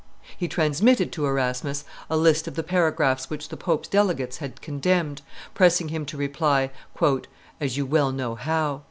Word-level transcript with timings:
He 0.35 0.47
transmitted 0.47 1.11
to 1.11 1.27
Erasmus 1.27 1.85
a 2.09 2.17
list 2.17 2.47
of 2.47 2.55
the 2.55 2.63
paragraphs 2.63 3.29
which 3.29 3.49
the 3.49 3.55
pope's 3.55 3.87
delegates 3.87 4.37
had 4.37 4.59
condemned, 4.59 5.21
pressing 5.53 5.89
him 5.89 6.07
to 6.07 6.17
reply, 6.17 6.71
"as 7.59 7.77
you 7.77 7.85
well 7.85 8.11
know 8.11 8.33
how. 8.33 8.79